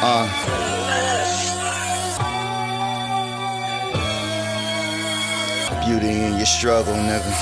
Uh. 0.00 0.28
Beauty 5.84 6.22
in 6.22 6.36
your 6.36 6.46
struggle, 6.46 6.94
nigga. 6.94 7.32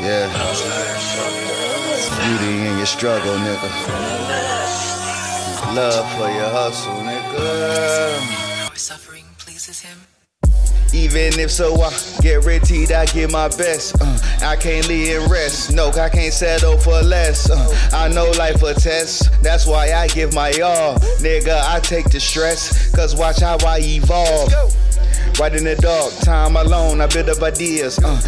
Yeah. 0.00 0.28
Beauty 2.22 2.52
in 2.66 2.76
your 2.78 2.86
struggle, 2.86 3.34
nigga. 3.34 3.70
Love 5.74 6.06
for 6.16 6.30
your 6.30 6.48
hustle, 6.48 6.94
nigga. 7.02 8.70
Our 8.70 8.76
suffering 8.76 9.26
pleases 9.38 9.80
him. 9.80 9.98
Even 10.92 11.38
if 11.38 11.50
so, 11.50 11.80
I 11.80 11.92
guaranteed 12.20 12.92
I 12.92 13.06
give 13.06 13.30
my 13.30 13.48
best. 13.48 13.96
Uh, 14.00 14.18
I 14.42 14.56
can't 14.56 14.86
leave 14.88 15.20
and 15.20 15.30
rest. 15.30 15.72
No, 15.72 15.88
I 15.88 16.08
can't 16.08 16.32
settle 16.32 16.78
for 16.78 17.00
less. 17.02 17.50
Uh, 17.50 17.90
I 17.92 18.08
know 18.08 18.30
life 18.32 18.62
a 18.62 18.74
test. 18.74 19.30
That's 19.42 19.66
why 19.66 19.92
I 19.92 20.08
give 20.08 20.34
my 20.34 20.50
all. 20.60 20.98
Nigga, 21.20 21.60
I 21.68 21.80
take 21.80 22.10
the 22.10 22.20
stress. 22.20 22.94
Cause 22.94 23.16
watch 23.16 23.40
how 23.40 23.58
I 23.66 23.80
evolve. 23.80 24.52
Right 25.38 25.54
in 25.54 25.64
the 25.64 25.76
dark, 25.76 26.14
time 26.20 26.56
alone, 26.56 27.00
I 27.00 27.06
build 27.08 27.28
up 27.28 27.42
ideas. 27.42 27.98
Uh, 28.02 28.18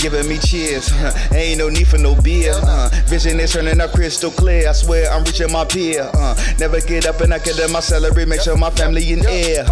giving 0.00 0.26
me 0.28 0.38
cheers. 0.38 0.90
Ain't 1.32 1.58
no 1.58 1.68
need 1.68 1.86
for 1.86 1.98
no 1.98 2.20
beer. 2.20 2.54
Uh, 2.56 2.88
vision 3.06 3.38
is 3.38 3.52
turning 3.52 3.80
up 3.80 3.92
crystal 3.92 4.30
clear. 4.30 4.68
I 4.68 4.72
swear 4.72 5.10
I'm 5.10 5.22
reaching 5.24 5.52
my 5.52 5.64
peer. 5.64 6.10
Uh, 6.14 6.34
never 6.58 6.80
get 6.80 7.06
up 7.06 7.20
and 7.20 7.32
I 7.32 7.38
get 7.38 7.56
my 7.70 7.80
salary. 7.80 8.26
Make 8.26 8.40
sure 8.40 8.56
my 8.56 8.70
family 8.70 9.12
in 9.12 9.24
air. 9.26 9.66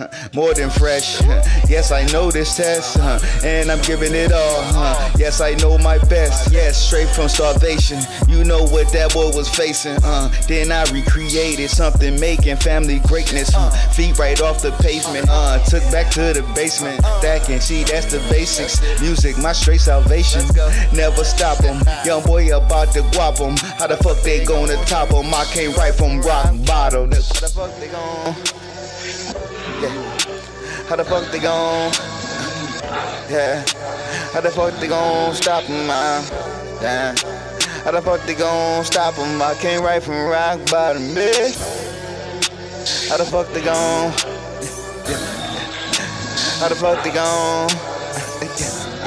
More 0.34 0.54
than 0.54 0.70
fresh. 0.70 1.20
Yes, 1.68 1.92
I 1.92 2.06
know 2.06 2.30
this 2.30 2.56
test, 2.56 2.96
and 3.44 3.70
I'm 3.70 3.80
giving 3.82 4.14
it 4.14 4.32
all. 4.32 4.62
Yes, 5.18 5.40
I 5.40 5.54
know 5.54 5.78
my 5.78 5.98
best. 5.98 6.52
Yes, 6.52 6.80
straight 6.86 7.08
from 7.08 7.28
starvation. 7.28 8.00
You 8.28 8.44
know 8.44 8.64
what 8.64 8.92
that 8.92 9.12
boy 9.12 9.30
was 9.34 9.48
facing. 9.48 9.98
Then 10.46 10.72
I 10.72 10.84
recreated 10.92 11.70
something, 11.70 12.18
making 12.20 12.56
family 12.56 13.00
greatness. 13.06 13.50
Feet 13.94 14.18
right 14.18 14.40
off 14.40 14.62
the 14.62 14.72
pavement. 14.82 15.26
Uh, 15.28 15.62
took 15.64 15.82
back 15.90 16.10
to 16.12 16.32
the 16.32 16.42
basement. 16.54 17.04
Stacking, 17.18 17.60
see, 17.60 17.84
that's 17.84 18.06
the 18.06 18.18
basics. 18.30 18.80
Music, 19.00 19.36
my 19.38 19.52
straight 19.52 19.80
salvation. 19.80 20.42
Never 20.94 21.24
stop 21.24 21.62
'em. 21.64 21.82
Young 22.04 22.22
boy 22.22 22.56
about 22.56 22.92
to 22.94 23.02
guap 23.12 23.40
'em. 23.40 23.56
How 23.78 23.86
the 23.86 23.96
fuck 23.98 24.20
they 24.22 24.44
gonna 24.44 24.76
top 24.86 25.00
top 25.08 25.12
'em? 25.12 25.32
I 25.34 25.44
came 25.46 25.72
right 25.72 25.94
from 25.94 26.20
rock 26.22 26.54
bottom. 26.66 27.10
The 27.10 27.22
fuck 27.54 27.70
they. 27.80 28.79
How 30.90 30.96
the 30.96 31.04
fuck 31.04 31.30
they 31.30 31.38
gon' 31.38 31.92
Yeah. 33.30 33.64
How 34.32 34.40
the 34.40 34.50
fuck 34.50 34.74
they 34.80 34.88
gon' 34.88 35.32
stop 35.36 35.62
'em, 35.70 35.88
uh, 35.88 35.88
man? 35.88 36.24
Yeah. 36.82 37.14
How 37.84 37.92
the 37.92 38.02
fuck 38.02 38.26
they 38.26 38.34
gon' 38.34 38.84
stop 38.84 39.16
'em? 39.16 39.40
I 39.40 39.54
came 39.54 39.82
right 39.82 40.02
from 40.02 40.26
rock 40.26 40.58
bottom, 40.68 41.14
bitch. 41.14 41.56
How 43.08 43.18
the 43.18 43.24
fuck 43.24 43.52
they 43.52 43.60
gon' 43.60 44.10
How 46.58 46.68
the 46.68 46.74
fuck 46.74 47.04
they 47.04 47.12
gon'. 47.12 47.70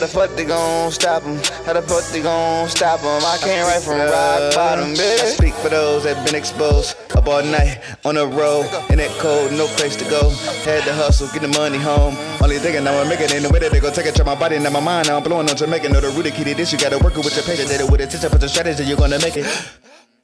How 0.00 0.06
the 0.06 0.12
fuck 0.12 0.34
they 0.34 0.46
gon' 0.46 0.90
stop 0.90 1.22
'em? 1.24 1.36
How 1.66 1.74
the 1.74 1.82
fuck 1.82 2.02
they 2.10 2.22
gon' 2.22 2.66
stop 2.70 3.04
'em? 3.04 3.22
I 3.22 3.36
can't 3.36 3.68
write 3.68 3.82
from 3.82 4.00
rock 4.00 4.54
bottom, 4.54 4.94
bitch. 4.94 5.20
I 5.20 5.26
speak 5.26 5.52
for 5.56 5.68
those 5.68 6.04
that 6.04 6.24
been 6.24 6.34
exposed. 6.34 6.96
Up 7.14 7.28
all 7.28 7.42
night 7.42 7.80
on 8.06 8.14
the 8.14 8.26
road, 8.26 8.64
in 8.88 8.96
that 8.96 9.10
cold, 9.18 9.52
no 9.52 9.66
place 9.76 9.96
to 9.96 10.06
go. 10.06 10.30
Had 10.64 10.84
to 10.84 10.94
hustle, 10.94 11.28
get 11.34 11.42
the 11.42 11.48
money 11.48 11.76
home. 11.76 12.16
Only 12.40 12.58
thinking 12.58 12.88
I'm 12.88 13.06
make 13.10 13.20
it 13.20 13.34
in 13.34 13.42
the 13.42 13.50
way 13.50 13.58
that 13.58 13.72
they 13.72 13.80
gon' 13.80 13.92
take 13.92 14.06
it 14.06 14.14
to 14.14 14.24
my 14.24 14.34
body 14.34 14.56
and 14.56 14.64
my 14.72 14.80
mind. 14.80 15.08
Now 15.08 15.18
I'm 15.18 15.22
blowing 15.22 15.50
on 15.50 15.54
Jamaica. 15.54 15.90
Know 15.90 16.00
the 16.00 16.08
rooted 16.08 16.34
to 16.34 16.54
this. 16.54 16.72
You 16.72 16.78
gotta 16.78 16.96
work 16.96 17.18
it 17.18 17.22
with 17.22 17.36
your 17.36 17.44
patience. 17.44 17.68
Did 17.68 17.82
it 17.82 17.90
with 17.90 18.00
attention, 18.00 18.30
put 18.30 18.40
the 18.40 18.48
strategy, 18.48 18.84
you're 18.84 18.96
gonna 18.96 19.18
make 19.18 19.36
it. 19.36 19.44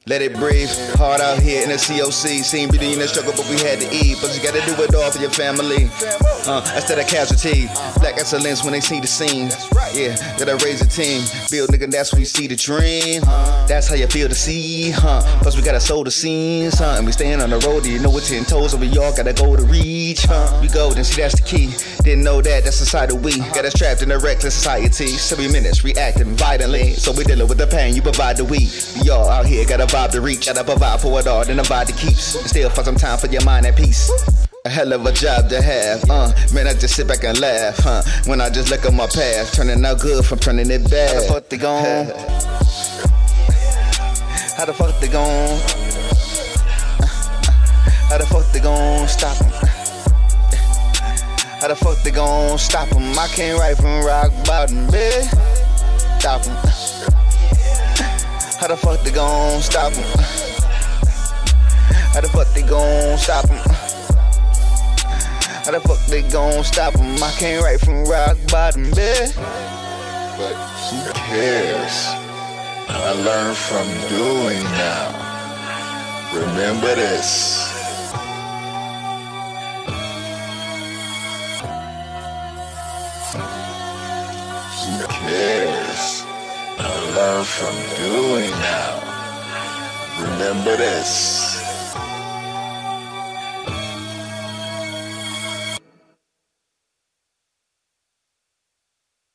Let 0.07 0.21
it 0.21 0.37
breathe. 0.37 0.69
Hard 0.95 1.19
out 1.19 1.39
here 1.39 1.63
in 1.63 1.67
the 1.67 1.75
COC. 1.75 2.41
Seen 2.41 2.69
beauty 2.69 2.93
in 2.93 2.99
the 2.99 3.07
struggle, 3.09 3.33
but 3.35 3.45
we 3.49 3.59
had 3.59 3.81
to 3.81 3.93
eat. 3.93 4.17
But 4.21 4.33
you 4.33 4.41
gotta 4.41 4.63
do 4.63 4.81
it 4.81 4.95
all 4.95 5.11
for 5.11 5.19
your 5.19 5.29
family. 5.29 5.89
Uh, 6.47 6.63
instead 6.75 6.97
of 6.97 7.07
casualty. 7.07 7.67
Black 7.99 8.15
excellence 8.15 8.63
when 8.63 8.71
they 8.71 8.79
see 8.79 9.01
the 9.01 9.07
scene. 9.07 9.51
Yeah, 9.93 10.15
gotta 10.39 10.55
raise 10.63 10.81
a 10.81 10.87
team. 10.87 11.27
Build 11.51 11.71
nigga, 11.71 11.91
that's 11.91 12.13
when 12.13 12.21
you 12.21 12.25
see 12.25 12.47
the 12.47 12.55
dream. 12.55 13.21
That's 13.67 13.89
how 13.89 13.95
you 13.95 14.07
feel 14.07 14.29
to 14.29 14.35
see, 14.35 14.91
huh? 14.91 15.21
Plus 15.41 15.57
we 15.57 15.61
gotta 15.61 15.81
sow 15.81 16.05
the 16.05 16.11
scenes, 16.11 16.79
huh? 16.79 16.95
And 16.97 17.05
we 17.05 17.11
staying 17.11 17.41
on 17.41 17.49
the 17.49 17.59
road, 17.59 17.85
you 17.85 17.99
know 17.99 18.15
it's 18.15 18.29
ten 18.29 18.45
toes, 18.45 18.73
and 18.73 18.81
we 18.81 18.87
all 18.97 19.13
gotta 19.13 19.33
go 19.33 19.57
to 19.57 19.63
reach, 19.63 20.23
huh? 20.23 20.57
We 20.61 20.69
go, 20.69 20.89
then 20.91 21.03
see 21.03 21.21
that's 21.21 21.35
the 21.35 21.45
key. 21.45 21.75
Didn't 22.03 22.23
know 22.23 22.41
that, 22.41 22.63
that's 22.63 22.79
the 22.79 22.85
side 22.85 23.11
of 23.11 23.25
we. 23.25 23.39
Got 23.51 23.65
us 23.65 23.73
trapped 23.73 24.03
in 24.03 24.11
a 24.11 24.19
reckless 24.19 24.55
society. 24.55 25.07
Seven 25.07 25.51
minutes 25.51 25.83
reacting 25.83 26.35
violently. 26.37 26.93
So 26.93 27.11
we 27.11 27.25
dealing 27.25 27.49
with 27.49 27.57
the 27.57 27.67
pain, 27.67 27.93
you 27.93 28.01
provide 28.01 28.37
the. 28.37 28.45
We 28.45 28.69
all 29.09 29.27
out 29.27 29.45
here 29.45 29.65
got 29.65 29.81
a 29.81 29.96
vibe 29.97 30.11
to 30.11 30.21
reach, 30.21 30.45
gotta 30.45 30.63
provide 30.63 31.01
for 31.01 31.19
it 31.19 31.27
all, 31.27 31.43
then 31.43 31.59
a 31.59 31.63
vibe 31.63 31.87
that 31.87 31.97
keeps. 31.97 32.35
And 32.35 32.45
still 32.45 32.69
find 32.69 32.85
some 32.85 32.95
time 32.95 33.17
for 33.17 33.27
your 33.27 33.43
mind 33.43 33.65
at 33.65 33.75
peace. 33.75 34.11
A 34.65 34.69
hell 34.69 34.93
of 34.93 35.05
a 35.05 35.11
job 35.11 35.49
to 35.49 35.61
have, 35.61 36.09
uh. 36.09 36.31
Man, 36.53 36.67
I 36.67 36.73
just 36.73 36.95
sit 36.95 37.07
back 37.07 37.23
and 37.23 37.39
laugh, 37.39 37.77
huh? 37.79 38.03
When 38.25 38.41
I 38.41 38.49
just 38.49 38.69
look 38.69 38.85
at 38.85 38.93
my 38.93 39.07
past, 39.07 39.55
turning 39.55 39.83
out 39.85 39.99
good 39.99 40.25
from 40.25 40.39
turning 40.39 40.69
it 40.69 40.89
bad. 40.89 41.15
How 41.15 41.21
the 41.21 41.27
fuck 41.27 41.49
they 41.49 41.57
gon' 41.57 42.05
How 44.57 44.65
the 44.65 44.73
fuck 44.73 44.99
they 44.99 45.07
gon' 45.07 45.59
How 48.09 48.17
the 48.17 48.25
fuck 48.25 48.51
they 48.51 48.59
gon' 48.59 49.07
stop 49.07 49.41
'em? 49.41 49.51
How 51.61 51.67
the 51.67 51.75
fuck 51.75 51.97
they 52.03 52.11
gon' 52.11 52.57
stop 52.57 52.91
'em? 52.93 53.17
I 53.17 53.27
came 53.27 53.57
right 53.57 53.75
from 53.75 54.05
rock 54.05 54.31
bottom, 54.45 54.87
bitch. 54.87 55.27
Stop 56.19 56.45
'em. 56.45 57.26
How 58.67 58.75
the 58.75 58.81
fuck 58.81 59.01
they 59.01 59.11
gon' 59.11 59.61
stop 59.61 59.93
'em? 59.93 60.03
How 62.11 62.19
the 62.19 62.27
fuck 62.27 62.53
they 62.53 62.63
gon' 62.63 63.17
stop 63.17 63.49
'em? 63.49 63.59
How 65.63 65.71
the 65.71 65.79
fuck 65.79 66.05
they 66.07 66.21
gon' 66.23 66.65
stop 66.65 66.93
'em? 66.95 67.23
I 67.23 67.31
came 67.39 67.63
right 67.63 67.79
from 67.79 68.03
rock 68.03 68.35
bottom, 68.47 68.91
bitch. 68.91 69.35
But 70.37 70.55
who 70.89 71.13
cares? 71.13 72.07
I 72.89 73.13
learned 73.13 73.55
from 73.55 73.87
doing 74.09 74.61
now. 74.75 75.15
Remember 76.33 76.93
this. 76.93 77.63
Who 84.83 85.07
cares? 85.07 85.56
From 87.17 87.73
doing 87.97 88.51
now. 88.51 89.01
Remember 90.21 90.77
this. 90.77 91.46